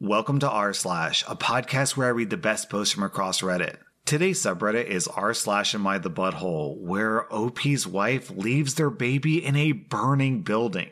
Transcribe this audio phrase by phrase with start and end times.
[0.00, 3.78] Welcome to r slash, a podcast where I read the best posts from across Reddit.
[4.04, 9.44] Today's subreddit is r slash am I the butthole, where OP's wife leaves their baby
[9.44, 10.90] in a burning building.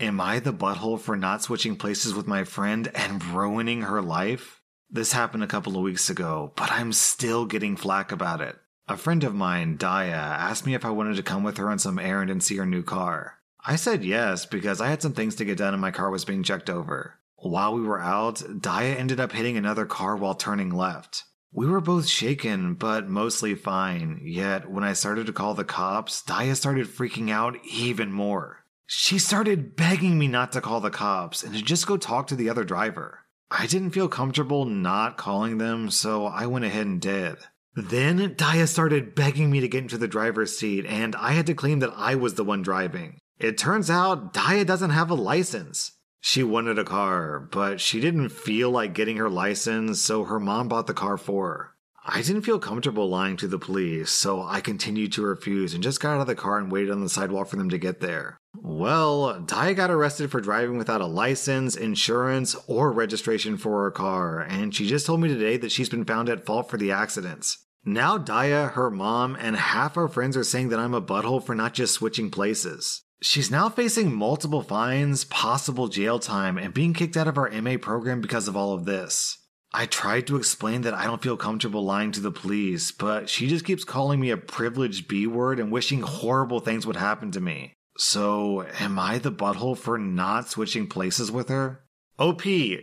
[0.00, 4.62] Am I the butthole for not switching places with my friend and ruining her life?
[4.88, 8.56] This happened a couple of weeks ago, but I'm still getting flack about it.
[8.88, 11.78] A friend of mine, Daya, asked me if I wanted to come with her on
[11.78, 13.34] some errand and see her new car.
[13.62, 16.24] I said yes because I had some things to get done and my car was
[16.24, 17.19] being checked over.
[17.42, 21.24] While we were out, Daya ended up hitting another car while turning left.
[21.52, 24.20] We were both shaken, but mostly fine.
[24.22, 28.64] Yet, when I started to call the cops, Daya started freaking out even more.
[28.86, 32.36] She started begging me not to call the cops and to just go talk to
[32.36, 33.20] the other driver.
[33.50, 37.38] I didn't feel comfortable not calling them, so I went ahead and did.
[37.74, 41.54] Then Daya started begging me to get into the driver's seat, and I had to
[41.54, 43.18] claim that I was the one driving.
[43.38, 45.92] It turns out Daya doesn't have a license.
[46.20, 50.68] She wanted a car, but she didn't feel like getting her license, so her mom
[50.68, 51.70] bought the car for her.
[52.04, 56.00] I didn't feel comfortable lying to the police, so I continued to refuse and just
[56.00, 58.38] got out of the car and waited on the sidewalk for them to get there.
[58.54, 64.40] Well, Daya got arrested for driving without a license, insurance, or registration for her car,
[64.40, 67.64] and she just told me today that she's been found at fault for the accidents.
[67.84, 71.54] Now, Daya, her mom, and half our friends are saying that I'm a butthole for
[71.54, 73.02] not just switching places.
[73.22, 77.76] She's now facing multiple fines, possible jail time, and being kicked out of our MA
[77.76, 79.36] program because of all of this.
[79.74, 83.46] I tried to explain that I don't feel comfortable lying to the police, but she
[83.46, 87.40] just keeps calling me a privileged B word and wishing horrible things would happen to
[87.40, 87.74] me.
[87.98, 91.84] So, am I the butthole for not switching places with her?
[92.18, 92.42] OP,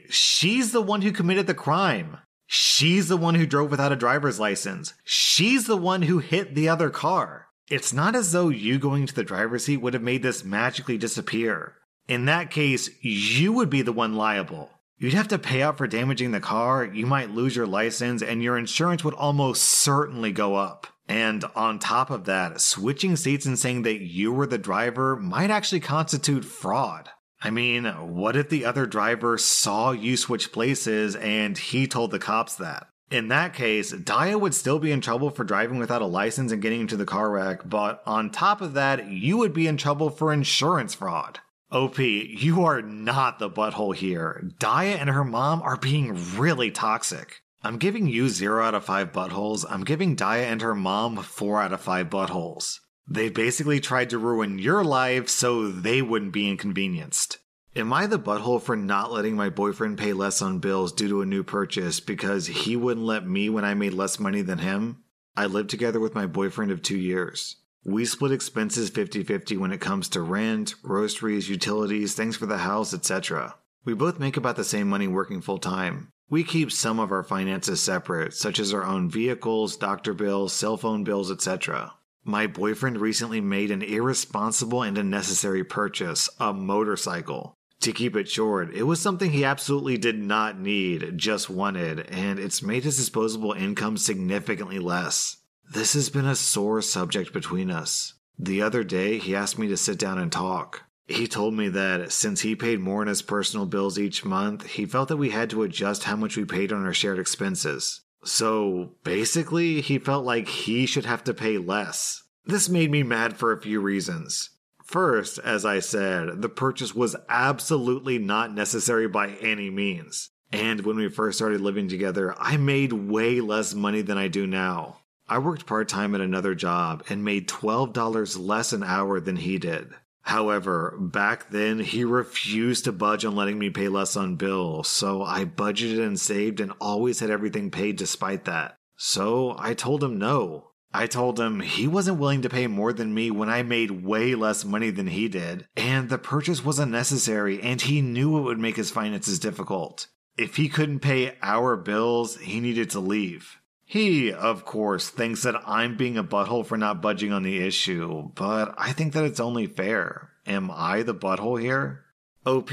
[0.10, 2.18] she's the one who committed the crime.
[2.46, 4.94] She's the one who drove without a driver's license.
[5.04, 7.47] She's the one who hit the other car.
[7.70, 10.98] It's not as though you going to the driver's seat would have made this magically
[10.98, 11.74] disappear.
[12.08, 14.70] In that case, you would be the one liable.
[14.98, 18.42] You'd have to pay out for damaging the car, you might lose your license, and
[18.42, 20.88] your insurance would almost certainly go up.
[21.10, 25.52] And on top of that, switching seats and saying that you were the driver might
[25.52, 27.10] actually constitute fraud.
[27.42, 32.20] I mean, what if the other driver saw you switch places and he told the
[32.20, 32.88] cops that?
[33.10, 36.62] In that case, Daya would still be in trouble for driving without a license and
[36.62, 40.10] getting into the car wreck, but on top of that, you would be in trouble
[40.10, 41.40] for insurance fraud.
[41.72, 44.50] OP, you are not the butthole here.
[44.60, 47.42] Daya and her mom are being really toxic.
[47.64, 49.66] I'm giving you 0 out of 5 buttholes.
[49.70, 52.80] I'm giving Daya and her mom 4 out of 5 buttholes.
[53.10, 57.40] They basically tried to ruin your life so they wouldn't be inconvenienced.
[57.78, 61.22] Am I the butthole for not letting my boyfriend pay less on bills due to
[61.22, 65.04] a new purchase because he wouldn't let me when I made less money than him?
[65.36, 67.58] I lived together with my boyfriend of two years.
[67.86, 72.58] We split expenses 50 50 when it comes to rent, groceries, utilities, things for the
[72.58, 73.54] house, etc.
[73.86, 76.10] We both make about the same money working full time.
[76.32, 80.78] We keep some of our finances separate, such as our own vehicles, doctor bills, cell
[80.78, 81.94] phone bills, etc.
[82.24, 87.54] My boyfriend recently made an irresponsible and unnecessary purchase a motorcycle.
[87.88, 92.38] To keep it short, it was something he absolutely did not need, just wanted, and
[92.38, 95.38] it's made his disposable income significantly less.
[95.72, 98.16] This has been a sore subject between us.
[98.38, 100.84] The other day, he asked me to sit down and talk.
[101.06, 104.86] He told me that since he paid more in his personal bills each month, he
[104.86, 108.02] felt that we had to adjust how much we paid on our shared expenses.
[108.26, 112.24] So basically, he felt like he should have to pay less.
[112.46, 114.50] This made me mad for a few reasons.
[114.88, 120.30] First, as I said, the purchase was absolutely not necessary by any means.
[120.54, 124.48] And when we first started living together, I made way less money than I do
[124.48, 125.02] now.
[125.28, 129.58] I worked part time at another job and made $12 less an hour than he
[129.58, 129.90] did.
[130.22, 135.22] However, back then he refused to budge on letting me pay less on bills, so
[135.22, 138.78] I budgeted and saved and always had everything paid despite that.
[138.96, 140.67] So I told him no.
[140.94, 144.36] I told him he wasn't willing to pay more than me when I made way
[144.36, 148.60] less money than he did, and the purchase was unnecessary, and he knew it would
[148.60, 150.08] make his finances difficult.
[150.38, 153.58] If he couldn't pay our bills, he needed to leave.
[153.84, 158.32] He, of course, thinks that I'm being a butthole for not budging on the issue,
[158.36, 160.32] but I think that it's only fair.
[160.46, 162.04] Am I the butthole here?
[162.46, 162.70] OP,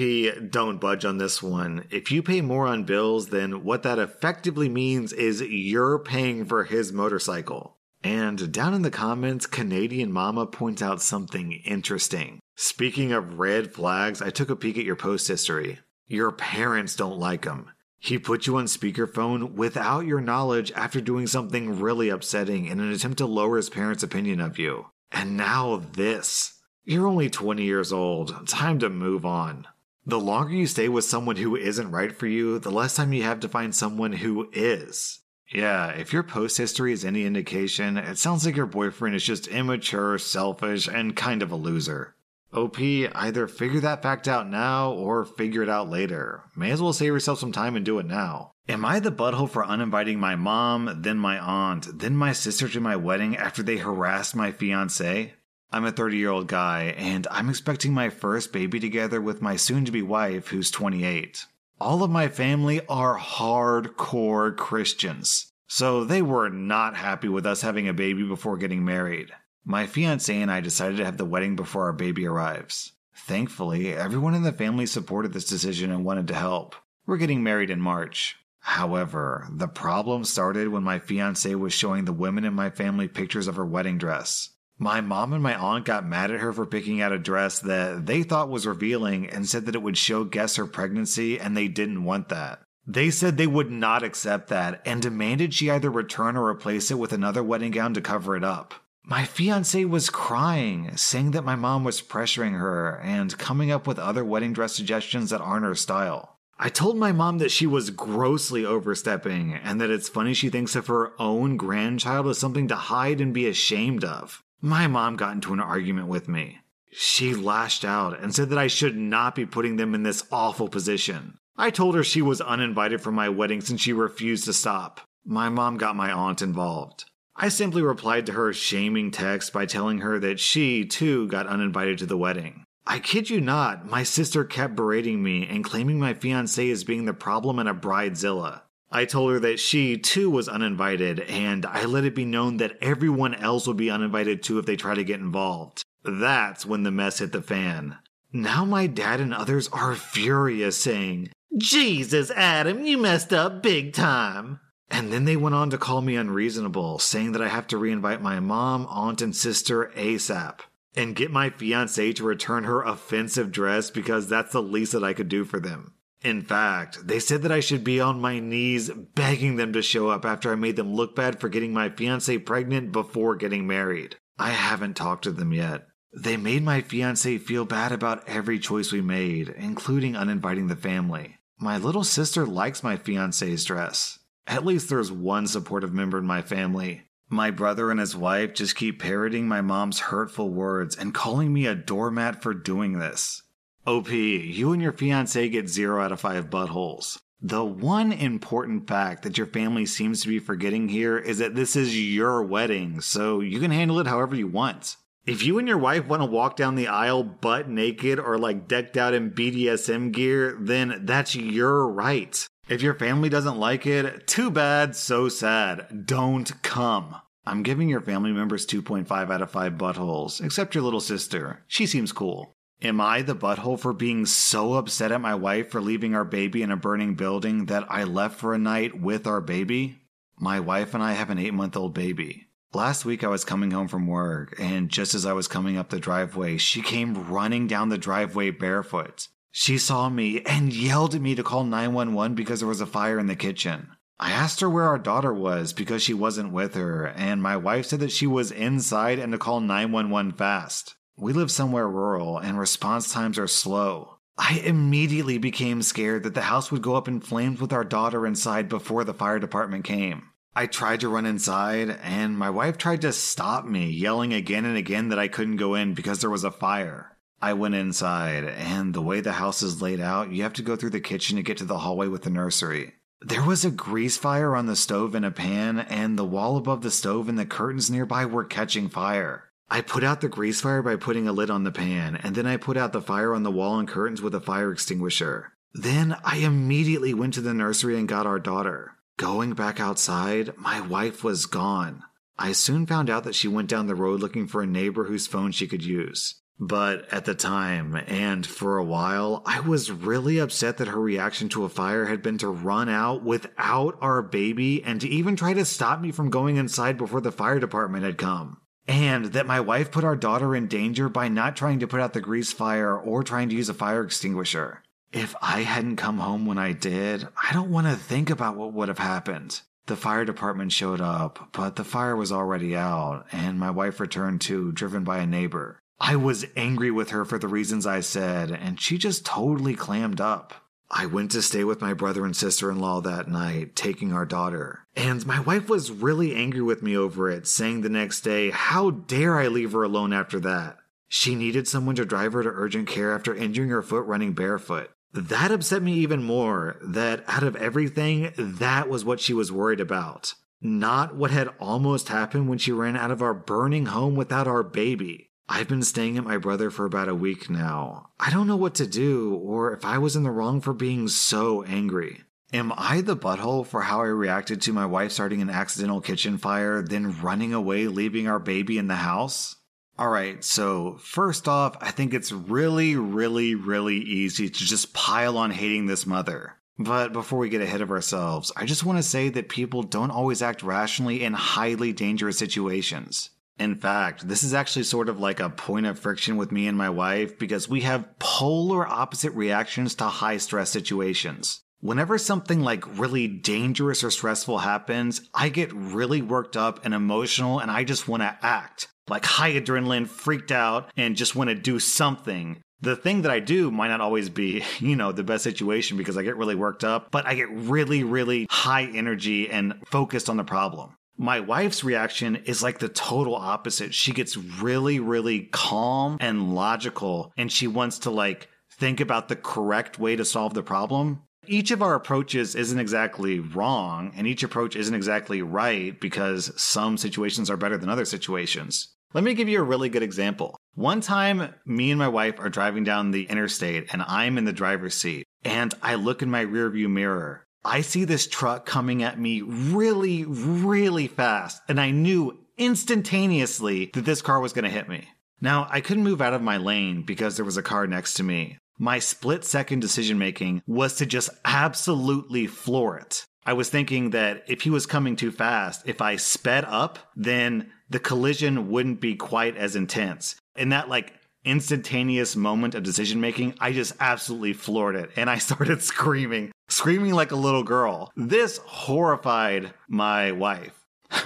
[0.50, 1.86] don't budge on this one.
[1.90, 6.64] If you pay more on bills, then what that effectively means is you're paying for
[6.64, 7.76] his motorcycle.
[8.04, 12.38] And down in the comments, Canadian Mama points out something interesting.
[12.54, 15.78] Speaking of red flags, I took a peek at your post history.
[16.06, 17.70] Your parents don't like him.
[17.98, 22.92] He put you on speakerphone without your knowledge after doing something really upsetting in an
[22.92, 24.90] attempt to lower his parents' opinion of you.
[25.10, 26.60] And now this.
[26.84, 28.46] You're only 20 years old.
[28.46, 29.66] Time to move on.
[30.04, 33.22] The longer you stay with someone who isn't right for you, the less time you
[33.22, 35.20] have to find someone who is.
[35.54, 39.46] Yeah, if your post history is any indication, it sounds like your boyfriend is just
[39.46, 42.16] immature, selfish, and kind of a loser.
[42.52, 46.42] OP, either figure that fact out now or figure it out later.
[46.56, 48.54] May as well save yourself some time and do it now.
[48.68, 52.80] Am I the butthole for uninviting my mom, then my aunt, then my sister to
[52.80, 55.34] my wedding after they harassed my fiance?
[55.70, 59.54] I'm a 30 year old guy, and I'm expecting my first baby together with my
[59.54, 61.46] soon to be wife, who's 28.
[61.80, 67.88] All of my family are hardcore Christians, so they were not happy with us having
[67.88, 69.32] a baby before getting married.
[69.64, 72.92] My fiance and I decided to have the wedding before our baby arrives.
[73.16, 76.76] Thankfully, everyone in the family supported this decision and wanted to help.
[77.06, 78.36] We're getting married in March.
[78.60, 83.48] However, the problem started when my fiance was showing the women in my family pictures
[83.48, 84.50] of her wedding dress.
[84.78, 88.06] My mom and my aunt got mad at her for picking out a dress that
[88.06, 91.68] they thought was revealing and said that it would show guests her pregnancy, and they
[91.68, 92.60] didn't want that.
[92.86, 96.98] They said they would not accept that and demanded she either return or replace it
[96.98, 98.74] with another wedding gown to cover it up.
[99.04, 103.98] My fiance was crying, saying that my mom was pressuring her and coming up with
[103.98, 106.38] other wedding dress suggestions that aren't her style.
[106.58, 110.76] I told my mom that she was grossly overstepping and that it's funny she thinks
[110.76, 114.43] of her own grandchild as something to hide and be ashamed of.
[114.64, 116.60] My mom got into an argument with me.
[116.90, 120.70] She lashed out and said that I should not be putting them in this awful
[120.70, 121.36] position.
[121.54, 125.02] I told her she was uninvited for my wedding since she refused to stop.
[125.22, 127.04] My mom got my aunt involved.
[127.36, 131.98] I simply replied to her shaming text by telling her that she, too, got uninvited
[131.98, 132.64] to the wedding.
[132.86, 137.04] I kid you not, my sister kept berating me and claiming my fiance as being
[137.04, 138.62] the problem and a bridezilla.
[138.94, 142.78] I told her that she, too, was uninvited, and I let it be known that
[142.80, 145.82] everyone else would be uninvited too if they try to get involved.
[146.04, 147.98] That's when the mess hit the fan.
[148.32, 154.60] Now my dad and others are furious, saying, Jesus, Adam, you messed up big time.
[154.90, 158.20] And then they went on to call me unreasonable, saying that I have to reinvite
[158.20, 160.60] my mom, aunt, and sister ASAP
[160.96, 165.12] and get my fiance to return her offensive dress because that's the least that I
[165.12, 165.93] could do for them.
[166.24, 170.08] In fact, they said that I should be on my knees begging them to show
[170.08, 174.16] up after I made them look bad for getting my fiance pregnant before getting married.
[174.38, 175.86] I haven't talked to them yet.
[176.16, 181.36] They made my fiance feel bad about every choice we made, including uninviting the family.
[181.58, 184.18] My little sister likes my fiance's dress.
[184.46, 187.02] At least there's one supportive member in my family.
[187.28, 191.66] My brother and his wife just keep parroting my mom's hurtful words and calling me
[191.66, 193.42] a doormat for doing this.
[193.86, 197.18] OP, you and your fiance get 0 out of 5 buttholes.
[197.42, 201.76] The one important fact that your family seems to be forgetting here is that this
[201.76, 204.96] is your wedding, so you can handle it however you want.
[205.26, 208.68] If you and your wife want to walk down the aisle butt naked or like
[208.68, 212.46] decked out in BDSM gear, then that's your right.
[212.70, 216.06] If your family doesn't like it, too bad, so sad.
[216.06, 217.16] Don't come.
[217.46, 221.62] I'm giving your family members 2.5 out of 5 buttholes, except your little sister.
[221.66, 222.54] She seems cool.
[222.84, 226.60] Am I the butthole for being so upset at my wife for leaving our baby
[226.60, 230.02] in a burning building that I left for a night with our baby?
[230.38, 232.48] My wife and I have an eight month old baby.
[232.74, 235.88] Last week I was coming home from work, and just as I was coming up
[235.88, 239.28] the driveway, she came running down the driveway barefoot.
[239.50, 243.18] She saw me and yelled at me to call 911 because there was a fire
[243.18, 243.92] in the kitchen.
[244.20, 247.86] I asked her where our daughter was because she wasn't with her, and my wife
[247.86, 250.96] said that she was inside and to call 911 fast.
[251.16, 254.18] We live somewhere rural and response times are slow.
[254.36, 258.26] I immediately became scared that the house would go up in flames with our daughter
[258.26, 260.30] inside before the fire department came.
[260.56, 264.76] I tried to run inside, and my wife tried to stop me, yelling again and
[264.76, 267.16] again that I couldn't go in because there was a fire.
[267.40, 270.74] I went inside, and the way the house is laid out, you have to go
[270.74, 272.94] through the kitchen to get to the hallway with the nursery.
[273.20, 276.82] There was a grease fire on the stove in a pan, and the wall above
[276.82, 279.44] the stove and the curtains nearby were catching fire.
[279.70, 282.46] I put out the grease fire by putting a lid on the pan, and then
[282.46, 285.52] I put out the fire on the wall and curtains with a fire extinguisher.
[285.72, 288.92] Then I immediately went to the nursery and got our daughter.
[289.16, 292.02] Going back outside, my wife was gone.
[292.38, 295.26] I soon found out that she went down the road looking for a neighbor whose
[295.26, 296.40] phone she could use.
[296.58, 301.48] But at the time, and for a while, I was really upset that her reaction
[301.50, 305.52] to a fire had been to run out without our baby and to even try
[305.54, 308.58] to stop me from going inside before the fire department had come.
[308.86, 312.12] And that my wife put our daughter in danger by not trying to put out
[312.12, 314.82] the grease fire or trying to use a fire extinguisher.
[315.12, 318.72] If I hadn't come home when I did, I don't want to think about what
[318.72, 319.60] would have happened.
[319.86, 324.40] The fire department showed up, but the fire was already out, and my wife returned
[324.40, 325.78] too, driven by a neighbor.
[326.00, 330.20] I was angry with her for the reasons I said, and she just totally clammed
[330.20, 330.54] up.
[330.90, 334.26] I went to stay with my brother and sister in law that night, taking our
[334.26, 334.86] daughter.
[334.94, 338.90] And my wife was really angry with me over it, saying the next day, How
[338.90, 340.78] dare I leave her alone after that?
[341.08, 344.90] She needed someone to drive her to urgent care after injuring her foot running barefoot.
[345.12, 349.80] That upset me even more that out of everything, that was what she was worried
[349.80, 350.34] about.
[350.60, 354.64] Not what had almost happened when she ran out of our burning home without our
[354.64, 355.30] baby.
[355.48, 358.10] I've been staying at my brother for about a week now.
[358.18, 361.06] I don't know what to do or if I was in the wrong for being
[361.08, 362.22] so angry.
[362.52, 366.38] Am I the butthole for how I reacted to my wife starting an accidental kitchen
[366.38, 369.56] fire, then running away, leaving our baby in the house?
[369.98, 375.50] Alright, so first off, I think it's really, really, really easy to just pile on
[375.50, 376.54] hating this mother.
[376.78, 380.10] But before we get ahead of ourselves, I just want to say that people don't
[380.10, 383.30] always act rationally in highly dangerous situations.
[383.58, 386.76] In fact, this is actually sort of like a point of friction with me and
[386.76, 391.62] my wife because we have polar opposite reactions to high stress situations.
[391.80, 397.60] Whenever something like really dangerous or stressful happens, I get really worked up and emotional
[397.60, 398.88] and I just want to act.
[399.06, 402.62] Like high adrenaline, freaked out, and just want to do something.
[402.80, 406.16] The thing that I do might not always be, you know, the best situation because
[406.16, 410.38] I get really worked up, but I get really, really high energy and focused on
[410.38, 410.96] the problem.
[411.16, 413.94] My wife's reaction is like the total opposite.
[413.94, 419.36] She gets really, really calm and logical, and she wants to like think about the
[419.36, 421.22] correct way to solve the problem.
[421.46, 426.96] Each of our approaches isn't exactly wrong, and each approach isn't exactly right because some
[426.96, 428.88] situations are better than other situations.
[429.12, 430.56] Let me give you a really good example.
[430.74, 434.52] One time, me and my wife are driving down the interstate, and I'm in the
[434.52, 439.18] driver's seat, and I look in my rearview mirror I see this truck coming at
[439.18, 444.88] me really, really fast, and I knew instantaneously that this car was going to hit
[444.88, 445.08] me.
[445.40, 448.22] Now, I couldn't move out of my lane because there was a car next to
[448.22, 448.58] me.
[448.78, 453.24] My split second decision making was to just absolutely floor it.
[453.46, 457.70] I was thinking that if he was coming too fast, if I sped up, then
[457.90, 460.36] the collision wouldn't be quite as intense.
[460.56, 461.12] And that like
[461.44, 467.14] instantaneous moment of decision making, I just absolutely floored it and I started screaming, screaming
[467.14, 468.12] like a little girl.
[468.16, 470.72] This horrified my wife.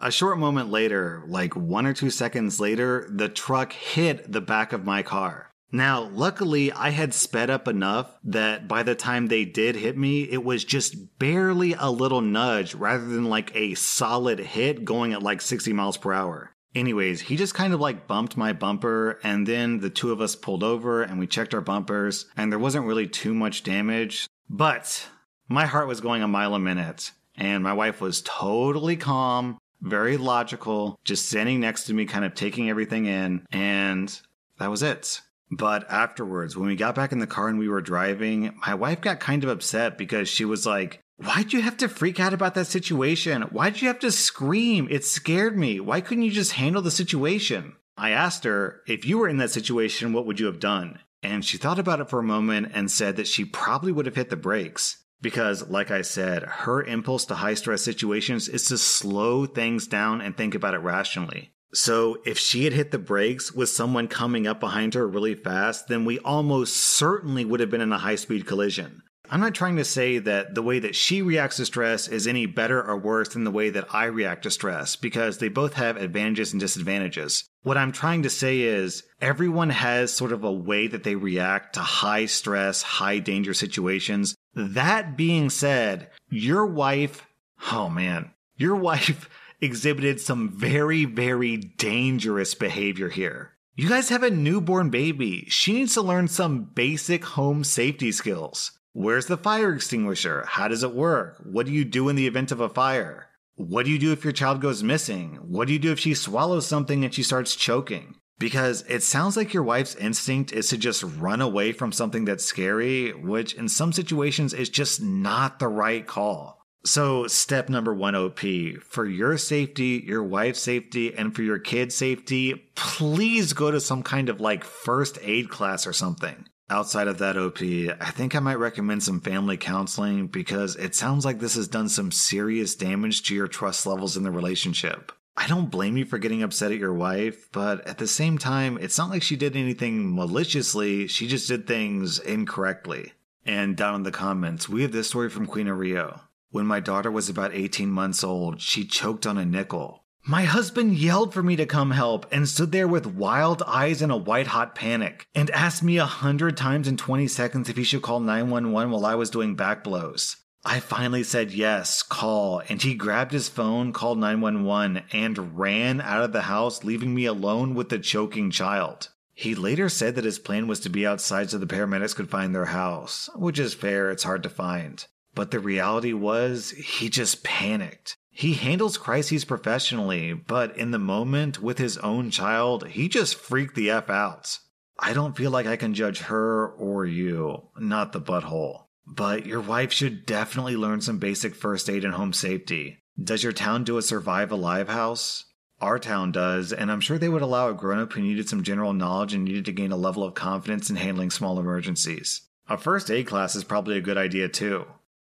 [0.00, 4.72] a short moment later, like one or two seconds later, the truck hit the back
[4.72, 5.50] of my car.
[5.72, 10.22] Now, luckily, I had sped up enough that by the time they did hit me,
[10.22, 15.22] it was just barely a little nudge rather than like a solid hit going at
[15.22, 16.55] like 60 miles per hour.
[16.76, 20.36] Anyways, he just kind of like bumped my bumper, and then the two of us
[20.36, 24.28] pulled over and we checked our bumpers, and there wasn't really too much damage.
[24.50, 25.08] But
[25.48, 30.18] my heart was going a mile a minute, and my wife was totally calm, very
[30.18, 34.20] logical, just standing next to me, kind of taking everything in, and
[34.58, 35.22] that was it.
[35.50, 39.00] But afterwards, when we got back in the car and we were driving, my wife
[39.00, 42.54] got kind of upset because she was like, Why'd you have to freak out about
[42.54, 43.42] that situation?
[43.42, 44.86] Why'd you have to scream?
[44.90, 45.80] It scared me.
[45.80, 47.74] Why couldn't you just handle the situation?
[47.96, 50.98] I asked her, if you were in that situation, what would you have done?
[51.22, 54.16] And she thought about it for a moment and said that she probably would have
[54.16, 55.02] hit the brakes.
[55.22, 60.20] Because, like I said, her impulse to high stress situations is to slow things down
[60.20, 61.52] and think about it rationally.
[61.72, 65.88] So, if she had hit the brakes with someone coming up behind her really fast,
[65.88, 69.02] then we almost certainly would have been in a high speed collision.
[69.30, 72.46] I'm not trying to say that the way that she reacts to stress is any
[72.46, 75.96] better or worse than the way that I react to stress, because they both have
[75.96, 77.44] advantages and disadvantages.
[77.62, 81.74] What I'm trying to say is everyone has sort of a way that they react
[81.74, 84.36] to high stress, high danger situations.
[84.54, 87.26] That being said, your wife,
[87.72, 89.28] oh man, your wife
[89.60, 93.52] exhibited some very, very dangerous behavior here.
[93.74, 95.44] You guys have a newborn baby.
[95.48, 98.72] She needs to learn some basic home safety skills.
[98.98, 100.46] Where's the fire extinguisher?
[100.46, 101.36] How does it work?
[101.44, 103.28] What do you do in the event of a fire?
[103.54, 105.38] What do you do if your child goes missing?
[105.42, 108.14] What do you do if she swallows something and she starts choking?
[108.38, 112.46] Because it sounds like your wife's instinct is to just run away from something that's
[112.46, 116.62] scary, which in some situations is just not the right call.
[116.86, 118.40] So, step number one, OP,
[118.80, 124.02] for your safety, your wife's safety, and for your kid's safety, please go to some
[124.02, 126.46] kind of like first aid class or something.
[126.68, 131.24] Outside of that OP, I think I might recommend some family counseling because it sounds
[131.24, 135.12] like this has done some serious damage to your trust levels in the relationship.
[135.36, 138.78] I don't blame you for getting upset at your wife, but at the same time,
[138.80, 143.12] it's not like she did anything maliciously, she just did things incorrectly.
[143.44, 146.20] And down in the comments, we have this story from Queen of Rio.
[146.50, 150.02] When my daughter was about 18 months old, she choked on a nickel.
[150.28, 154.10] My husband yelled for me to come help and stood there with wild eyes and
[154.10, 157.84] a white hot panic and asked me a hundred times in 20 seconds if he
[157.84, 160.36] should call 911 while I was doing back blows.
[160.64, 166.24] I finally said yes, call, and he grabbed his phone, called 911, and ran out
[166.24, 169.10] of the house, leaving me alone with the choking child.
[169.32, 172.52] He later said that his plan was to be outside so the paramedics could find
[172.52, 175.06] their house, which is fair, it's hard to find.
[175.36, 178.16] But the reality was, he just panicked.
[178.38, 183.74] He handles crises professionally, but in the moment with his own child, he just freaked
[183.74, 184.58] the F out.
[184.98, 188.88] I don't feel like I can judge her or you, not the butthole.
[189.06, 192.98] But your wife should definitely learn some basic first aid and home safety.
[193.18, 195.46] Does your town do a survive alive house?
[195.80, 198.62] Our town does, and I'm sure they would allow a grown up who needed some
[198.62, 202.42] general knowledge and needed to gain a level of confidence in handling small emergencies.
[202.68, 204.84] A first aid class is probably a good idea too.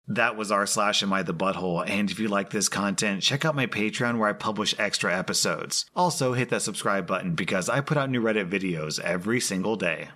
[0.09, 1.89] That was r slash am I the butthole.
[1.89, 5.87] And if you like this content, check out my Patreon where I publish extra episodes.
[5.95, 10.09] Also, hit that subscribe button because I put out new Reddit videos every single day.